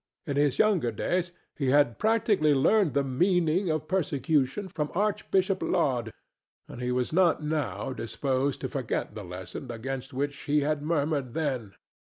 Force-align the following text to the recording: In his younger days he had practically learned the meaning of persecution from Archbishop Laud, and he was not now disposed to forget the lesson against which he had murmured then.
In 0.25 0.35
his 0.35 0.57
younger 0.57 0.91
days 0.91 1.29
he 1.55 1.67
had 1.67 1.99
practically 1.99 2.55
learned 2.55 2.95
the 2.95 3.03
meaning 3.03 3.69
of 3.69 3.87
persecution 3.87 4.67
from 4.67 4.89
Archbishop 4.95 5.61
Laud, 5.61 6.11
and 6.67 6.81
he 6.81 6.91
was 6.91 7.13
not 7.13 7.43
now 7.43 7.93
disposed 7.93 8.61
to 8.61 8.67
forget 8.67 9.13
the 9.13 9.23
lesson 9.23 9.69
against 9.71 10.11
which 10.11 10.45
he 10.45 10.61
had 10.61 10.81
murmured 10.81 11.35
then. 11.35 11.75